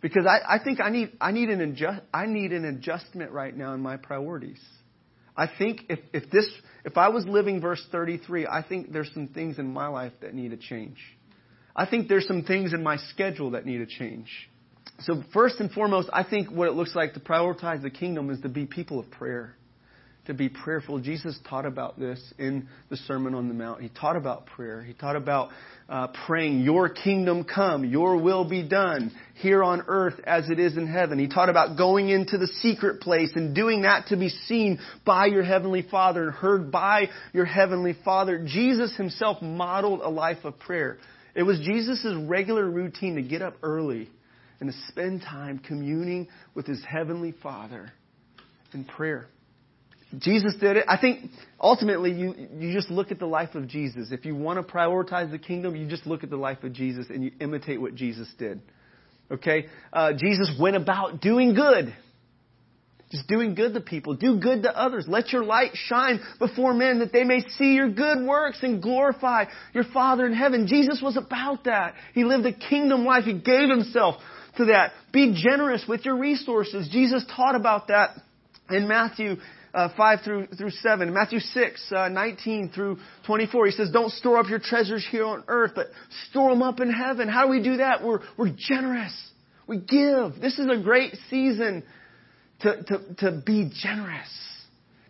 [0.00, 3.56] Because I, I think I need, I, need an adjust, I need an adjustment right
[3.56, 4.60] now in my priorities.
[5.38, 6.50] I think if, if this,
[6.84, 10.34] if I was living verse 33, I think there's some things in my life that
[10.34, 10.98] need to change.
[11.76, 14.28] I think there's some things in my schedule that need to change.
[15.02, 18.40] So first and foremost, I think what it looks like to prioritize the kingdom is
[18.40, 19.54] to be people of prayer
[20.28, 21.00] to be prayerful.
[21.00, 23.80] Jesus taught about this in the Sermon on the Mount.
[23.80, 24.82] He taught about prayer.
[24.82, 25.48] He taught about
[25.88, 30.76] uh, praying, Your kingdom come, Your will be done here on earth as it is
[30.76, 31.18] in heaven.
[31.18, 35.26] He taught about going into the secret place and doing that to be seen by
[35.26, 38.44] your Heavenly Father and heard by your Heavenly Father.
[38.46, 40.98] Jesus Himself modeled a life of prayer.
[41.34, 44.10] It was Jesus' regular routine to get up early
[44.60, 47.92] and to spend time communing with His Heavenly Father
[48.74, 49.28] in prayer.
[50.16, 50.84] Jesus did it.
[50.88, 54.08] I think ultimately you, you just look at the life of Jesus.
[54.10, 57.06] If you want to prioritize the kingdom, you just look at the life of Jesus
[57.10, 58.60] and you imitate what Jesus did.
[59.30, 59.66] Okay?
[59.92, 61.94] Uh, Jesus went about doing good.
[63.10, 64.14] Just doing good to people.
[64.14, 65.06] Do good to others.
[65.08, 69.44] Let your light shine before men that they may see your good works and glorify
[69.72, 70.66] your Father in heaven.
[70.66, 71.94] Jesus was about that.
[72.14, 73.24] He lived a kingdom life.
[73.24, 74.16] He gave himself
[74.58, 74.92] to that.
[75.12, 76.88] Be generous with your resources.
[76.90, 78.10] Jesus taught about that
[78.70, 79.36] in Matthew
[79.74, 81.12] uh, 5 through, through 7.
[81.12, 83.66] Matthew 6, uh, 19 through 24.
[83.66, 85.88] He says, don't store up your treasures here on earth, but
[86.30, 87.28] store them up in heaven.
[87.28, 88.02] How do we do that?
[88.02, 89.14] We're, we're generous.
[89.66, 90.40] We give.
[90.40, 91.84] This is a great season
[92.60, 94.30] to, to, to be generous,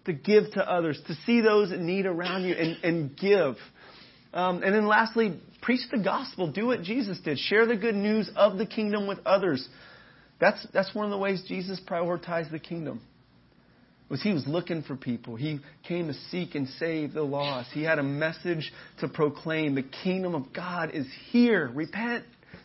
[0.05, 3.57] to give to others, to see those in need around you and, and give.
[4.35, 6.53] Um, and then lastly, preach the gospel.
[6.53, 7.39] Do what Jesus did.
[7.39, 9.67] Share the good news of the kingdom with others.
[10.41, 13.01] That's, that's one of the ways Jesus prioritized the kingdom
[14.09, 15.37] was he was looking for people.
[15.37, 17.71] He came to seek and save the lost.
[17.73, 19.75] He had a message to proclaim.
[19.75, 21.71] The kingdom of God is here.
[21.75, 22.25] Repent.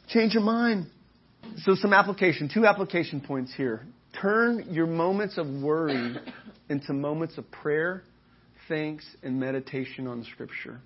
[0.10, 0.88] Change your mind.
[1.58, 3.86] So some application, two application points here.
[4.22, 6.16] Turn your moments of worry
[6.70, 8.04] into moments of prayer,
[8.70, 10.80] thanks, and meditation on Scripture.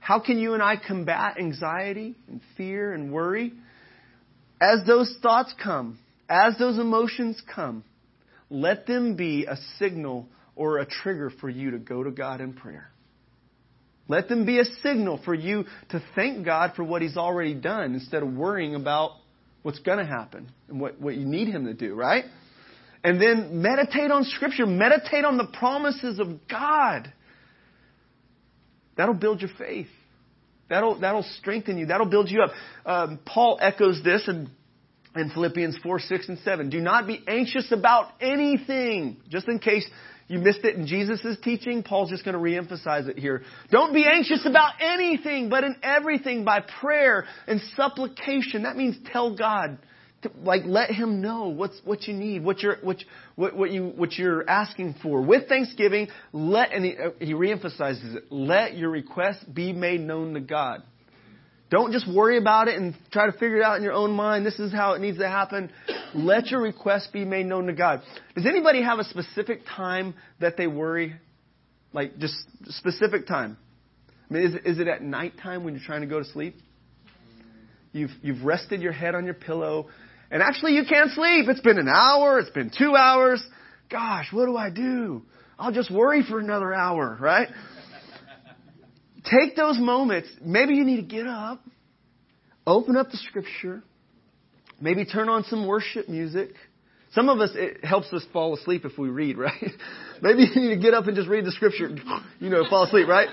[0.00, 3.52] How can you and I combat anxiety and fear and worry?
[4.60, 7.84] As those thoughts come, as those emotions come,
[8.50, 12.52] let them be a signal or a trigger for you to go to God in
[12.54, 12.90] prayer.
[14.08, 17.94] Let them be a signal for you to thank God for what He's already done
[17.94, 19.12] instead of worrying about
[19.62, 22.24] what's going to happen and what, what you need Him to do, right?
[23.02, 24.66] And then meditate on Scripture.
[24.66, 27.12] Meditate on the promises of God.
[28.96, 29.88] That'll build your faith.
[30.68, 31.86] That'll, that'll strengthen you.
[31.86, 32.50] That'll build you up.
[32.84, 34.50] Um, Paul echoes this in
[35.18, 36.70] in Philippians 4, 6, and 7.
[36.70, 39.18] Do not be anxious about anything.
[39.28, 39.88] Just in case
[40.28, 43.42] you missed it in Jesus' teaching, Paul's just going to reemphasize it here.
[43.70, 48.64] Don't be anxious about anything, but in everything by prayer and supplication.
[48.64, 49.78] That means tell God.
[50.22, 53.04] To, like let him know what's what you need, what you're what,
[53.34, 55.20] what, what you what you're asking for.
[55.20, 58.24] With thanksgiving, let and he, uh, he reemphasizes it.
[58.32, 60.82] Let your request be made known to God.
[61.68, 64.46] Don't just worry about it and try to figure it out in your own mind.
[64.46, 65.70] This is how it needs to happen.
[66.14, 68.02] Let your request be made known to God.
[68.36, 71.14] Does anybody have a specific time that they worry?
[71.92, 72.34] Like just
[72.66, 73.56] specific time?
[74.30, 76.54] I mean, is is it at nighttime when you're trying to go to sleep?
[77.92, 79.88] You've, you've rested your head on your pillow,
[80.30, 81.46] and actually you can't sleep.
[81.48, 83.42] It's been an hour, it's been two hours.
[83.90, 85.22] Gosh, what do I do?
[85.58, 87.48] I'll just worry for another hour, right?
[89.30, 90.28] Take those moments.
[90.40, 91.60] Maybe you need to get up,
[92.66, 93.82] open up the scripture,
[94.80, 96.50] maybe turn on some worship music.
[97.12, 99.52] Some of us, it helps us fall asleep if we read, right?
[100.22, 101.88] Maybe you need to get up and just read the scripture,
[102.40, 103.28] you know, fall asleep, right?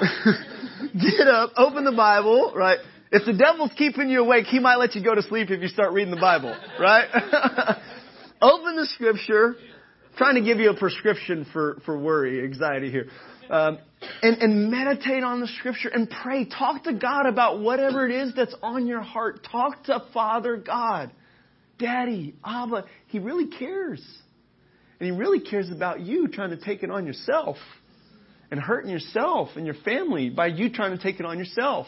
[0.92, 2.78] get up, open the Bible, right?
[3.10, 5.68] If the devil's keeping you awake, he might let you go to sleep if you
[5.68, 7.08] start reading the Bible, right?
[8.42, 9.56] open the scripture.
[9.56, 13.06] I'm trying to give you a prescription for, for worry, anxiety here.
[13.48, 13.78] Um,
[14.22, 16.44] and, and meditate on the scripture and pray.
[16.44, 19.46] Talk to God about whatever it is that's on your heart.
[19.50, 21.10] Talk to Father God.
[21.78, 24.04] Daddy, Abba, He really cares.
[25.00, 27.56] And He really cares about you trying to take it on yourself
[28.50, 31.86] and hurting yourself and your family by you trying to take it on yourself.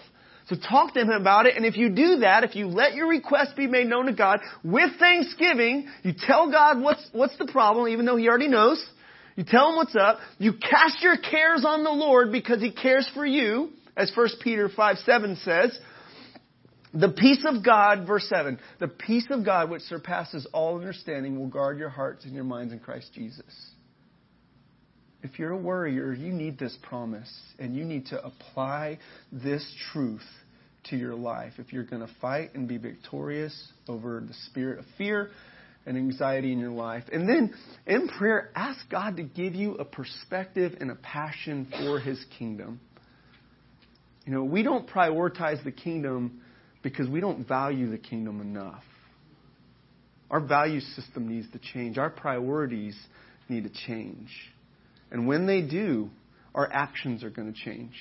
[0.49, 1.57] So talk to him about it.
[1.57, 4.41] And if you do that, if you let your request be made known to God
[4.65, 8.85] with thanksgiving, you tell God what's, what's the problem, even though he already knows.
[9.41, 10.19] You tell him what's up.
[10.37, 14.69] You cast your cares on the Lord because he cares for you, as 1 Peter
[14.69, 15.79] 5 7 says.
[16.93, 21.47] The peace of God, verse 7, the peace of God which surpasses all understanding will
[21.47, 23.71] guard your hearts and your minds in Christ Jesus.
[25.23, 28.99] If you're a worrier, you need this promise and you need to apply
[29.33, 30.21] this truth
[30.91, 34.85] to your life if you're going to fight and be victorious over the spirit of
[34.99, 35.31] fear
[35.87, 37.05] and anxiety in your life.
[37.13, 37.55] And then
[37.87, 42.81] in prayer, ask God to give you a perspective and a passion for His kingdom.
[44.27, 46.43] You know, we don't prioritize the kingdom
[46.83, 48.85] because we don't value the kingdom enough.
[50.31, 51.99] Our value system needs to change.
[51.99, 52.97] Our priorities
[53.49, 54.29] need to change.
[55.11, 56.11] And when they do,
[56.55, 57.95] our actions are going to change.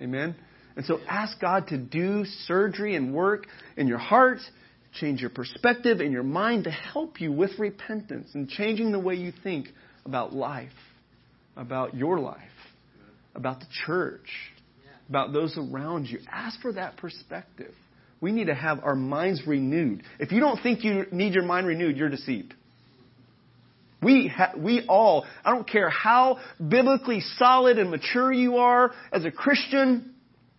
[0.00, 0.36] Amen?
[0.76, 4.38] And so ask God to do surgery and work in your heart,
[4.94, 9.14] change your perspective in your mind to help you with repentance and changing the way
[9.14, 9.68] you think
[10.04, 10.70] about life,
[11.56, 12.40] about your life,
[13.34, 14.28] about the church,
[15.08, 16.18] about those around you.
[16.30, 17.74] Ask for that perspective.
[18.20, 20.02] We need to have our minds renewed.
[20.20, 22.54] If you don't think you need your mind renewed, you're deceived.
[24.02, 29.24] We, ha- we all, I don't care how biblically solid and mature you are as
[29.24, 30.14] a Christian,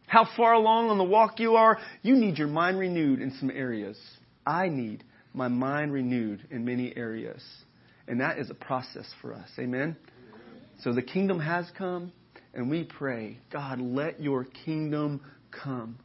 [0.07, 3.49] how far along on the walk you are, you need your mind renewed in some
[3.49, 3.97] areas.
[4.45, 7.43] I need my mind renewed in many areas.
[8.07, 9.49] And that is a process for us.
[9.57, 9.95] Amen?
[10.83, 12.11] So the kingdom has come,
[12.53, 15.21] and we pray, God, let your kingdom
[15.51, 15.97] come.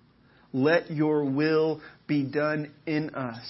[0.53, 3.45] Let your will be done in us.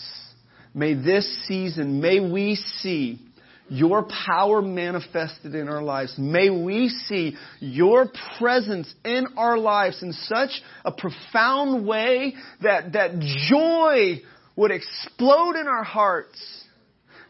[0.74, 3.20] May this season, may we see
[3.68, 6.14] your power manifested in our lives.
[6.16, 8.06] May we see your
[8.38, 10.50] presence in our lives in such
[10.84, 13.18] a profound way that, that
[13.50, 14.22] joy
[14.58, 16.64] would explode in our hearts,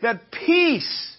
[0.00, 1.14] that peace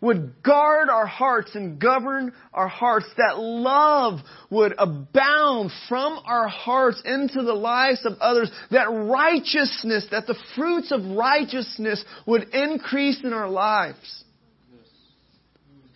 [0.00, 7.02] would guard our hearts and govern our hearts, that love would abound from our hearts
[7.04, 13.32] into the lives of others, that righteousness, that the fruits of righteousness would increase in
[13.32, 14.22] our lives.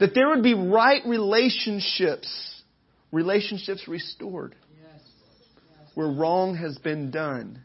[0.00, 2.64] That there would be right relationships,
[3.12, 4.56] relationships restored,
[5.94, 7.62] where wrong has been done,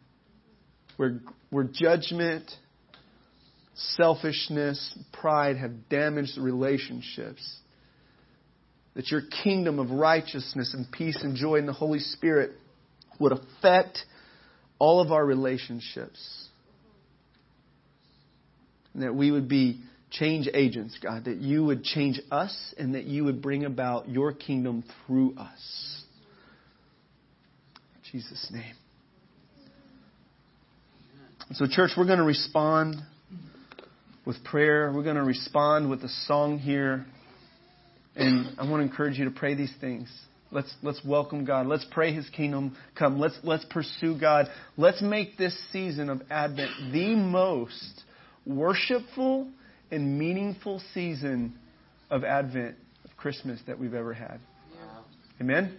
[0.98, 1.20] where,
[1.50, 2.52] where judgment,
[3.76, 7.60] selfishness, pride have damaged the relationships.
[8.96, 12.52] That your kingdom of righteousness and peace and joy in the Holy Spirit
[13.20, 14.00] would affect
[14.80, 16.48] all of our relationships.
[18.94, 23.04] And that we would be change agents, God, that you would change us and that
[23.04, 26.04] you would bring about your kingdom through us.
[27.96, 28.74] In Jesus' name.
[31.54, 32.98] So, church, we're going to respond
[34.26, 34.92] with prayer.
[34.94, 37.06] We're going to respond with a song here.
[38.18, 40.12] And I want to encourage you to pray these things.
[40.52, 41.66] Let's, let's welcome God.
[41.68, 43.18] Let's pray His kingdom come.
[43.18, 44.48] Let's, let's pursue God.
[44.76, 48.04] Let's make this season of Advent the most
[48.46, 49.50] worshipful
[49.90, 51.58] and meaningful season
[52.10, 52.76] of Advent,
[53.06, 54.42] of Christmas that we've ever had.
[55.40, 55.78] Amen?